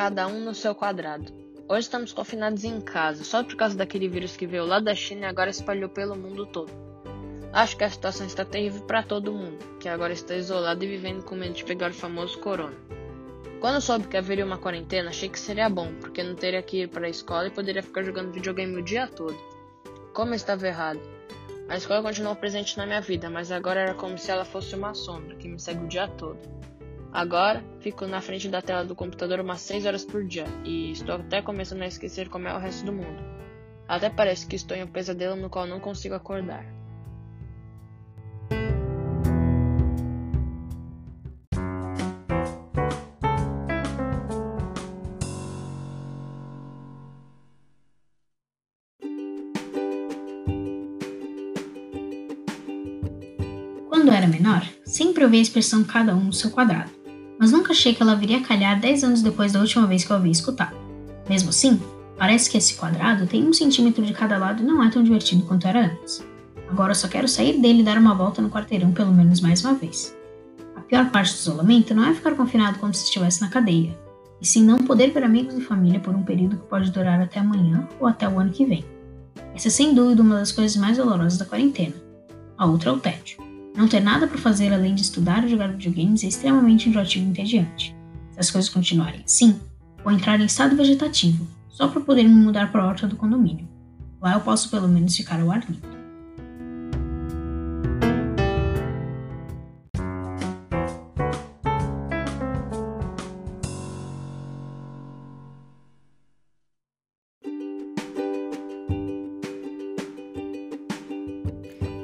cada 0.00 0.26
um 0.26 0.40
no 0.40 0.54
seu 0.54 0.74
quadrado. 0.74 1.30
Hoje 1.68 1.80
estamos 1.80 2.10
confinados 2.10 2.64
em 2.64 2.80
casa, 2.80 3.22
só 3.22 3.44
por 3.44 3.54
causa 3.54 3.76
daquele 3.76 4.08
vírus 4.08 4.34
que 4.34 4.46
veio 4.46 4.64
lá 4.64 4.80
da 4.80 4.94
China 4.94 5.26
e 5.26 5.28
agora 5.28 5.50
espalhou 5.50 5.90
pelo 5.90 6.16
mundo 6.16 6.46
todo. 6.46 6.72
Acho 7.52 7.76
que 7.76 7.84
a 7.84 7.90
situação 7.90 8.26
está 8.26 8.42
terrível 8.42 8.80
para 8.86 9.02
todo 9.02 9.30
mundo, 9.30 9.58
que 9.78 9.90
agora 9.90 10.14
está 10.14 10.34
isolado 10.34 10.82
e 10.82 10.88
vivendo 10.88 11.22
com 11.22 11.34
medo 11.34 11.52
de 11.52 11.64
pegar 11.64 11.90
o 11.90 11.94
famoso 11.94 12.38
corona. 12.38 12.74
Quando 13.60 13.78
soube 13.82 14.08
que 14.08 14.16
haveria 14.16 14.46
uma 14.46 14.56
quarentena, 14.56 15.10
achei 15.10 15.28
que 15.28 15.38
seria 15.38 15.68
bom, 15.68 15.92
porque 16.00 16.22
não 16.22 16.34
teria 16.34 16.62
que 16.62 16.84
ir 16.84 16.88
para 16.88 17.06
a 17.06 17.10
escola 17.10 17.48
e 17.48 17.50
poderia 17.50 17.82
ficar 17.82 18.02
jogando 18.02 18.32
videogame 18.32 18.78
o 18.78 18.82
dia 18.82 19.06
todo. 19.06 19.36
Como 20.14 20.30
eu 20.30 20.36
estava 20.36 20.66
errado. 20.66 21.02
A 21.68 21.76
escola 21.76 22.02
continuou 22.02 22.34
presente 22.36 22.78
na 22.78 22.86
minha 22.86 23.02
vida, 23.02 23.28
mas 23.28 23.52
agora 23.52 23.80
era 23.80 23.92
como 23.92 24.16
se 24.16 24.30
ela 24.30 24.46
fosse 24.46 24.74
uma 24.74 24.94
sombra 24.94 25.36
que 25.36 25.46
me 25.46 25.60
segue 25.60 25.84
o 25.84 25.88
dia 25.88 26.08
todo. 26.08 26.38
Agora, 27.12 27.64
fico 27.80 28.06
na 28.06 28.20
frente 28.20 28.48
da 28.48 28.62
tela 28.62 28.84
do 28.84 28.94
computador 28.94 29.40
umas 29.40 29.60
6 29.62 29.84
horas 29.84 30.04
por 30.04 30.24
dia 30.24 30.44
e 30.64 30.92
estou 30.92 31.16
até 31.16 31.42
começando 31.42 31.82
a 31.82 31.86
esquecer 31.86 32.28
como 32.28 32.46
é 32.46 32.54
o 32.54 32.58
resto 32.58 32.86
do 32.86 32.92
mundo. 32.92 33.20
Até 33.88 34.08
parece 34.08 34.46
que 34.46 34.54
estou 34.54 34.76
em 34.76 34.84
um 34.84 34.86
pesadelo 34.86 35.34
no 35.34 35.50
qual 35.50 35.66
não 35.66 35.80
consigo 35.80 36.14
acordar. 36.14 36.64
Quando 53.88 54.12
era 54.12 54.28
menor, 54.28 54.62
sempre 54.84 55.24
ouvi 55.24 55.38
a 55.38 55.42
expressão 55.42 55.82
cada 55.82 56.14
um 56.14 56.26
no 56.26 56.32
seu 56.32 56.52
quadrado 56.52 56.99
mas 57.40 57.50
nunca 57.50 57.72
achei 57.72 57.94
que 57.94 58.02
ela 58.02 58.14
viria 58.14 58.42
calhar 58.42 58.78
10 58.78 59.02
anos 59.02 59.22
depois 59.22 59.50
da 59.50 59.60
última 59.60 59.86
vez 59.86 60.04
que 60.04 60.12
eu 60.12 60.16
havia 60.16 60.30
escutado. 60.30 60.76
Mesmo 61.26 61.48
assim, 61.48 61.80
parece 62.18 62.50
que 62.50 62.58
esse 62.58 62.74
quadrado 62.74 63.26
tem 63.26 63.48
um 63.48 63.52
centímetro 63.54 64.04
de 64.04 64.12
cada 64.12 64.36
lado 64.36 64.62
e 64.62 64.66
não 64.66 64.84
é 64.84 64.90
tão 64.90 65.02
divertido 65.02 65.46
quanto 65.46 65.66
era 65.66 65.86
antes. 65.86 66.22
Agora 66.68 66.94
só 66.94 67.08
quero 67.08 67.26
sair 67.26 67.58
dele 67.58 67.80
e 67.80 67.82
dar 67.82 67.96
uma 67.96 68.14
volta 68.14 68.42
no 68.42 68.50
quarteirão 68.50 68.92
pelo 68.92 69.10
menos 69.10 69.40
mais 69.40 69.64
uma 69.64 69.72
vez. 69.72 70.14
A 70.76 70.82
pior 70.82 71.10
parte 71.10 71.32
do 71.32 71.38
isolamento 71.38 71.94
não 71.94 72.04
é 72.04 72.12
ficar 72.12 72.34
confinado 72.34 72.78
como 72.78 72.92
se 72.92 73.04
estivesse 73.04 73.40
na 73.40 73.48
cadeia, 73.48 73.98
e 74.38 74.46
sim 74.46 74.62
não 74.62 74.76
poder 74.76 75.10
ver 75.10 75.24
amigos 75.24 75.54
e 75.54 75.62
família 75.62 75.98
por 75.98 76.14
um 76.14 76.22
período 76.22 76.58
que 76.58 76.66
pode 76.66 76.90
durar 76.90 77.22
até 77.22 77.40
amanhã 77.40 77.88
ou 77.98 78.06
até 78.06 78.28
o 78.28 78.38
ano 78.38 78.52
que 78.52 78.66
vem. 78.66 78.84
Essa 79.54 79.68
é 79.68 79.70
sem 79.70 79.94
dúvida 79.94 80.22
uma 80.22 80.36
das 80.36 80.52
coisas 80.52 80.76
mais 80.76 80.98
dolorosas 80.98 81.38
da 81.38 81.46
quarentena. 81.46 81.94
A 82.58 82.66
outra 82.66 82.90
é 82.90 82.92
o 82.92 83.00
tédio. 83.00 83.49
Não 83.80 83.88
ter 83.88 84.00
nada 84.00 84.26
para 84.26 84.36
fazer 84.36 84.74
além 84.74 84.94
de 84.94 85.00
estudar 85.00 85.42
ou 85.42 85.48
jogar 85.48 85.68
videogames 85.68 86.22
é 86.22 86.26
extremamente 86.26 86.86
enjoativo 86.86 87.24
e 87.24 87.28
entediante. 87.30 87.96
Se 88.32 88.38
as 88.38 88.50
coisas 88.50 88.68
continuarem 88.68 89.22
assim, 89.24 89.58
vou 90.04 90.12
entrar 90.12 90.38
em 90.38 90.44
estado 90.44 90.76
vegetativo, 90.76 91.48
só 91.70 91.88
para 91.88 92.02
poder 92.02 92.24
me 92.24 92.34
mudar 92.34 92.70
para 92.70 92.82
a 92.82 92.86
horta 92.86 93.06
do 93.06 93.16
condomínio. 93.16 93.66
Lá 94.20 94.34
eu 94.34 94.40
posso 94.40 94.70
pelo 94.70 94.86
menos 94.86 95.16
ficar 95.16 95.40
ao 95.40 95.50
ar 95.50 95.64
livre. 95.66 95.99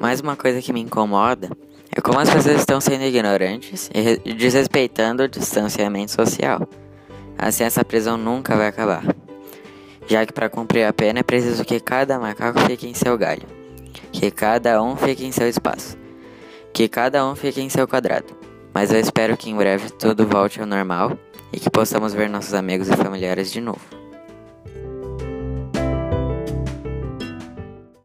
Mais 0.00 0.20
uma 0.20 0.36
coisa 0.36 0.60
que 0.60 0.72
me 0.72 0.80
incomoda 0.80 1.50
é 1.90 2.00
como 2.02 2.18
as 2.18 2.28
pessoas 2.28 2.60
estão 2.60 2.80
sendo 2.80 3.04
ignorantes 3.04 3.90
e 3.94 4.34
desrespeitando 4.34 5.22
o 5.22 5.28
distanciamento 5.28 6.12
social. 6.12 6.68
Assim, 7.38 7.64
essa 7.64 7.84
prisão 7.84 8.18
nunca 8.18 8.54
vai 8.54 8.68
acabar. 8.68 9.02
Já 10.06 10.24
que 10.26 10.32
para 10.32 10.50
cumprir 10.50 10.84
a 10.84 10.92
pena 10.92 11.20
é 11.20 11.22
preciso 11.22 11.64
que 11.64 11.80
cada 11.80 12.18
macaco 12.18 12.60
fique 12.60 12.86
em 12.86 12.94
seu 12.94 13.16
galho, 13.16 13.42
que 14.12 14.30
cada 14.30 14.82
um 14.82 14.96
fique 14.96 15.24
em 15.24 15.32
seu 15.32 15.48
espaço, 15.48 15.96
que 16.72 16.88
cada 16.88 17.26
um 17.26 17.34
fique 17.34 17.60
em 17.60 17.68
seu 17.68 17.88
quadrado. 17.88 18.36
Mas 18.74 18.92
eu 18.92 19.00
espero 19.00 19.36
que 19.36 19.50
em 19.50 19.56
breve 19.56 19.90
tudo 19.90 20.26
volte 20.26 20.60
ao 20.60 20.66
normal 20.66 21.18
e 21.52 21.58
que 21.58 21.70
possamos 21.70 22.12
ver 22.12 22.28
nossos 22.28 22.52
amigos 22.52 22.88
e 22.90 22.96
familiares 22.96 23.50
de 23.50 23.60
novo. 23.60 23.80